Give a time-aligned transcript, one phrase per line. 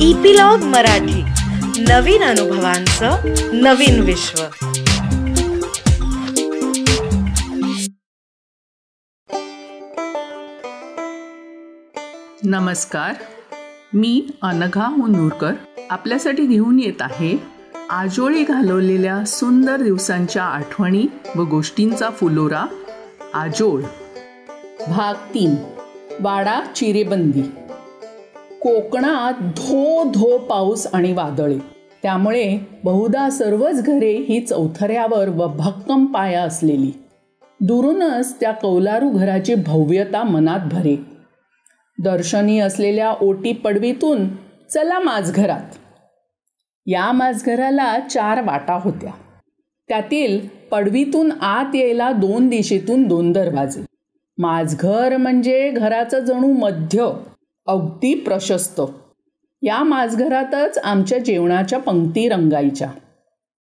[0.00, 1.22] Epilogue Marathi.
[1.82, 3.16] नवीन अनुभवांचं
[3.52, 4.42] नवीन विश्व.
[12.44, 13.14] नमस्कार.
[13.94, 15.52] मी अनघा मुनूरकर.
[15.90, 17.42] आपल्यासाठी घेऊन येत आहे
[17.90, 21.06] आजोळी घालवलेल्या सुंदर दिवसांच्या आठवणी
[21.36, 22.64] व गोष्टींचा फुलोरा
[23.34, 23.82] आजोळ.
[24.88, 25.54] भाग तीन.
[26.20, 27.65] वाडा चिरेबंदी.
[28.66, 31.58] कोकणात धो धो पाऊस आणि वादळी.
[32.02, 36.92] त्यामुळे बहुधा सर्वच घरे ही चौथऱ्यावर व भक्कम पाया असलेली.
[37.60, 40.96] दुरूनच त्या कौलारू घराची भव्यता मनात भरे.
[42.04, 44.28] दर्शनी असलेल्या ओटी पडवीतून
[44.70, 45.76] चला माझघरात.
[46.86, 49.10] या माझघराला चार वाटा होत्या.
[49.88, 53.82] त्यातील पडवीतून आत यायला दोन दिशेतून दोन दरवाजे.
[54.38, 57.10] माझघर म्हणजे घराचं जणू मध्य.
[57.66, 58.80] अगदी प्रशस्त.
[59.62, 62.90] या माझघरातच आमच्या जेवणाच्या पंक्ती रंगायच्या.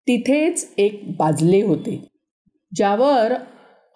[0.06, 2.08] तिथेच एक बाजले होते.
[2.76, 3.32] ज्यावर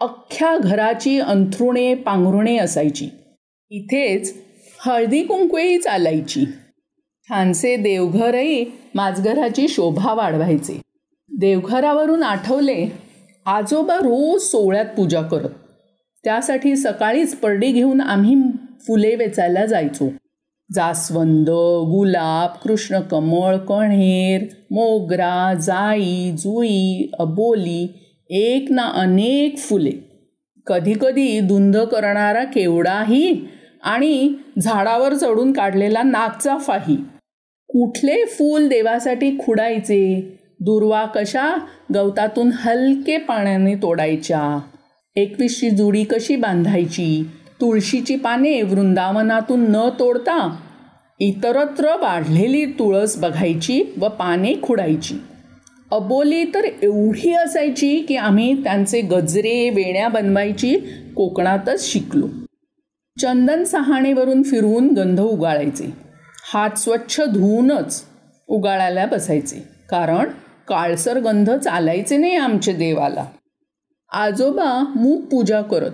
[0.01, 3.09] अख्ख्या घराची अंथरुणे पांघरुणे असायची.
[3.71, 4.35] इथेच
[4.81, 6.45] हळदी कुंकवेही चालायची.
[7.29, 10.81] छानसे देवघरही माझघराची शोभा वाढवायचे.
[11.39, 12.89] देवघरावरून आठवले
[13.47, 15.51] आजोबा रोज सोहळ्यात पूजा करत.
[16.25, 18.35] त्यासाठी सकाळीच परडी घेऊन आम्ही
[18.87, 20.13] फुले वेचायला जायचो.
[20.75, 21.51] जास्वंद
[21.91, 27.89] गुलाब कृष्णकमळ कण्हेर मोगरा जाई जुई अबोली
[28.31, 29.93] एक ना अनेक फुले.
[30.67, 33.49] कधीकधी धुंद करणारा केवडाही
[33.83, 36.97] आणि झाडावर चढून काढलेला नागचाफाही
[37.69, 40.35] कुठले फूल देवासाठी खुडायचे?
[40.61, 41.55] दुर्वा कशा
[41.95, 44.61] गवतातून हलके पाण्याने तोडायच्या?
[45.17, 47.31] एकवीसची जुडी कशी बांधायची?
[47.61, 50.57] तुळशीची पाने वृंदावनातून न तोडता
[51.21, 55.15] इतरत्र वाढलेली तुळस बघायची व पाने खुडायची.
[55.93, 60.79] अबोली तर एवढी असायची की आम्ही त्यांचे गजरे वेण्या बनवायची
[61.17, 62.29] कोकणातच शिकलो.
[63.21, 65.93] चंदन सहाणेवरून फिरवून गंध उगाळायचे.
[66.53, 68.05] हात स्वच्छ धुवूनच
[68.47, 69.69] उगाळायला बसायचे.
[69.91, 70.27] कारण
[70.69, 73.27] काळसर गंध चालायचे नाही आमच्या देवाला.
[74.13, 75.91] आजोबा मूक पूजा करत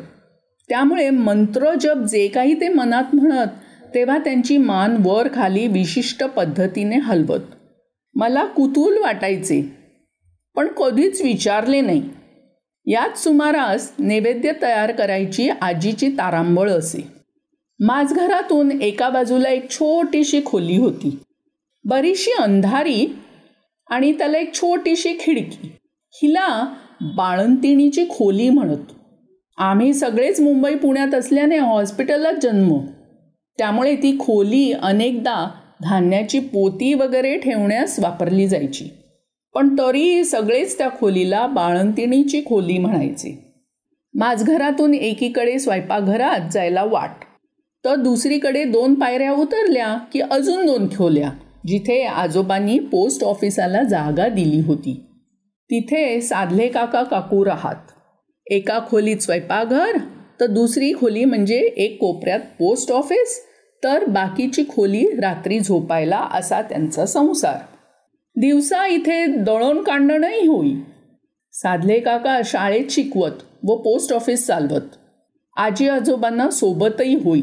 [0.69, 3.47] त्यामुळे मंत्रजप जे काही ते मनात म्हणत
[3.94, 7.41] तेव्हा त्यांची मान वर खाली विशिष्ट पद्धतीने हलवत.
[8.14, 9.62] मला कुतूल वाटायचे
[10.56, 12.02] पण कधीच विचारले नाही.
[12.86, 17.06] याच सुमारास नैवेद्य तयार करायची आजीची तारांबळ असे.
[17.81, 21.19] माझघरातून एका बाजूला एक छोटीशी खोली होती.
[21.84, 23.06] बरीचशी अंधारी
[23.91, 25.72] आणि त्याला एक छोटीशी खिडकी.
[26.12, 28.92] हिला बाळंतिणीची खोली म्हणत.
[29.56, 32.78] आम्ही सगळेच मुंबई पुण्यात असल्याने हॉस्पिटललाच जन्म.
[33.59, 35.50] त्यामुळे ती खोली अनेकदा
[35.82, 38.88] धान्याची पोती वगैरे ठेवण्यास वापरली जायची.
[39.54, 43.54] पण तरी सगळेच त्या खोलीला बाळंतिणीची खोली म्हणायचे.
[44.14, 47.25] माझघरातून एकीकडे स्वयंपाकघरात जायला वाट.
[47.84, 51.31] तर दुसरीकडे दोन पायऱ्या उतरल्या की अजून दोन खोल्या
[51.66, 55.00] जिथे आजोबांनी पोस्ट ऑफिसाला जागा दिली होती.
[55.70, 57.91] तिथे साधले काका काकू राहात.
[58.47, 59.97] एका खोलीत स्वयंपाकघर
[60.41, 63.44] तर दुसरी खोली म्हणजे एक कोपऱ्यात पोस्ट ऑफिस
[63.84, 67.56] तर बाकीची खोली रात्री झोपायला असा त्यांचा संसार.
[68.37, 70.75] दिवसा इथे दळण कांडणही होई.
[71.53, 74.97] साधले काका शाळेत शिकवत व पोस्ट ऑफिस चालवत.
[75.56, 77.43] आजी आजोबांना सोबतही होई.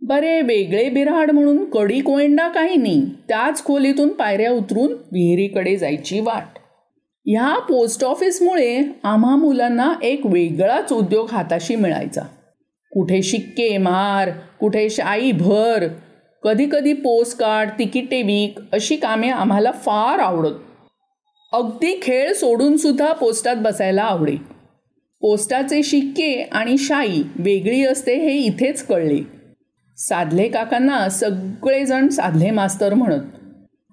[0.00, 6.58] बरे वेगळे बिराड म्हणून कडी कोयंडा काही नाही त्याच खोलीतून पायऱ्या उतरून विहिरीकडे जायची वाट.
[7.26, 12.22] ह्या पोस्ट ऑफिसमुळे आम्हा मुलांना एक वेगळाच उद्योग हाताशी मिळायचा.
[12.92, 14.30] कुठे शिक्के मार
[14.60, 15.88] कुठे शाई भर
[16.42, 20.50] कधी कधी पोस्ट कार्ड तिकिटे विक अशी कामे आम्हाला फार आवडत.
[21.52, 24.36] अगदी खेळ सोडून सुद्धा पोस्टात बसायला आवडे.
[25.20, 29.20] पोस्टाचे शिक्के आणि शाई वेगळी असते हे इथेच कळले.
[29.98, 33.22] साधले काकांना सगळेजण साधले मास्तर म्हणत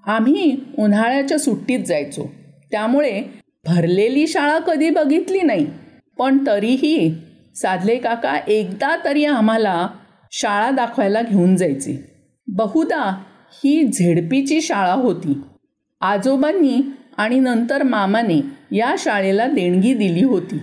[0.07, 2.29] आम्ही उन्हाळ्याच्या सुट्टीत जायचो.
[2.71, 3.21] त्यामुळे
[3.67, 5.65] भरलेली शाळा कधी बघितली नाही.
[6.17, 7.13] पण तरीही
[7.55, 9.87] साधले काका एकदा तरी आम्हाला
[10.31, 12.11] शाळा दाखवायला घेऊन जायचे.
[12.47, 13.23] बहुधा
[13.63, 15.41] ही झेडपीची शाळा होती.
[16.01, 16.81] आजोबांनी
[17.17, 18.41] आणि नंतर मामाने
[18.71, 20.59] या शाळेला देणगी दिली होती.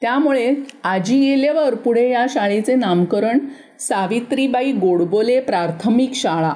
[0.00, 0.54] त्यामुळे
[0.84, 3.38] आजी गेल्यावर पुढे या शाळेचे नामकरण
[3.80, 6.52] सावित्रीबाई गोडबोले प्राथमिक शाळा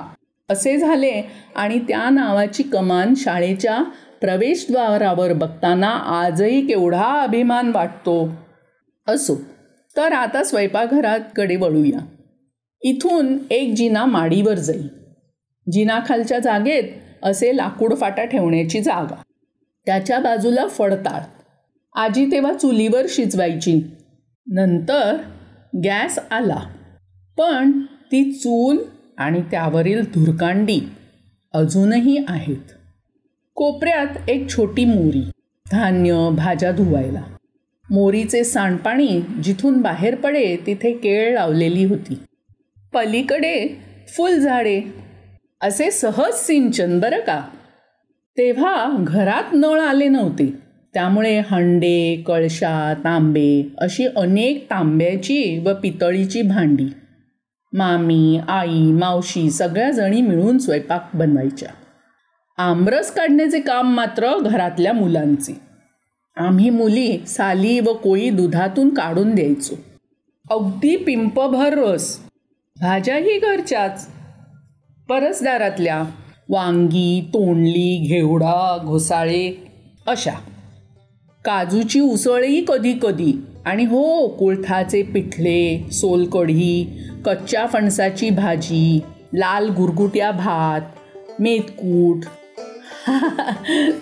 [0.48, 1.22] असे झाले
[1.56, 3.78] आणि त्या नावाची कमान शाळेच्या
[4.20, 8.32] प्रवेशद्वारावर बघताना आजही केवढा अभिमान वाटतो.
[9.06, 9.34] असो
[9.96, 11.98] तर आता स्वयंपाकघरातकडे वळूया
[12.82, 14.88] इथून एक जिना माडीवर जाईल
[15.72, 16.84] जिनाखालच्या जागेत
[17.22, 19.22] असे लाकूड फाटा ठेवण्याची जागा.
[19.86, 21.20] त्याच्या बाजूला फडताळ.
[22.00, 23.82] आजी तेव्हा चुलीवर शिजवायची.
[24.50, 25.16] नंतर
[25.84, 26.60] गॅस आला.
[27.38, 28.78] पण ती चूल
[29.18, 30.80] आणि त्यावरील धुरकांडी
[31.54, 32.79] अजूनही आहेत.
[33.60, 35.30] कोपऱ्यात एक छोटी मोरी
[35.72, 37.22] धान्य भाज्या धुवायला.
[37.90, 42.14] मोरीचे सांडपाणी जिथून बाहेर पडे तिथे केळ लावलेली होती.
[42.94, 43.76] पलीकडे
[44.08, 44.82] फुलझाडे
[45.60, 47.42] असे सहज सिंचन बरं का?
[48.38, 50.54] तेव्हा घरात नळ आले नव्हते.
[50.94, 56.86] त्यामुळे हंडे कळशा तांबे अशी अनेक तांब्याची व पितळीची भांडी
[57.72, 61.68] मामी आई मावशी सगळ्या जणी मिळून स्वयंपाक बनवायच्या.
[62.60, 65.60] आमरस काढण्याचे काम मात्र घरातल्या मुलांचे.
[66.36, 69.74] आम्ही मुली साली व कोळी दुधातून काढून द्यायचो.
[70.50, 72.18] अगदी पिंपभर रस.
[72.80, 74.08] भाज्याही घरच्याच.
[75.08, 76.02] परसदारातल्या
[76.48, 79.70] वांगी तोंडली घेवडा घोसाळे
[80.06, 80.34] अशा.
[81.44, 83.32] काजूची उसळही कधी कधी
[83.64, 89.00] आणि हो कुळथाचे पिठले सोलकढी कच्च्या फणसाची भाजी
[89.34, 90.80] लाल गुरगुट्या भात
[91.40, 92.24] मेतकूट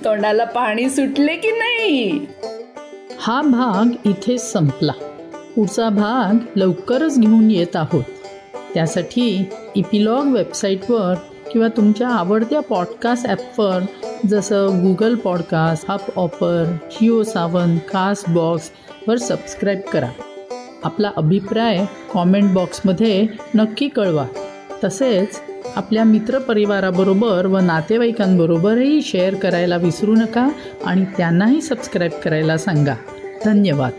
[0.04, 2.26] तोंडाला पाणी सुटले की नाही?
[3.20, 4.92] हा भाग इथे संपला.
[5.56, 8.04] पुढचा भाग लवकरच घेऊन येत आहोत.
[8.74, 9.44] त्यासाठी
[9.74, 11.14] इपिलॉग वेबसाईटवर
[11.52, 13.80] किंवा तुमच्या आवडत्या पॉडकास्ट ॲपवर
[14.28, 20.08] जसं गुगल पॉडकास्ट हप ऑपर जिओ सावन कास्ट बॉक्सवर सबस्क्राईब करा.
[20.84, 24.26] आपला अभिप्राय कॉमेंट बॉक्समध्ये नक्की कळवा.
[24.84, 25.40] तसेच
[25.76, 30.48] आपल्या मित्रपरिवाराबरोबर व नातेवाईकांबरोबरही शेअर करायला विसरू नका
[30.84, 32.94] आणि त्यांनाही सबस्क्राईब करायला सांगा.
[33.44, 33.92] धन्यवाद.